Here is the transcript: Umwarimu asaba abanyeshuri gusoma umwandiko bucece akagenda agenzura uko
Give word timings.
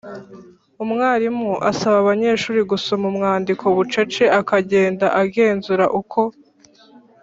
Umwarimu 0.83 1.51
asaba 1.71 1.97
abanyeshuri 2.03 2.59
gusoma 2.71 3.05
umwandiko 3.11 3.63
bucece 3.75 4.23
akagenda 4.39 5.05
agenzura 5.21 5.85
uko 5.99 6.21